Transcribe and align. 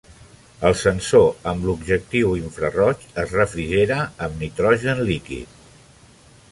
El 0.69 0.77
sensor 0.83 1.27
amb 1.51 1.67
objectiu 1.73 2.33
infraroig 2.39 3.05
es 3.25 3.35
refrigera 3.41 4.01
amb 4.29 4.43
nitrogen 4.47 5.05
líquid. 5.11 5.59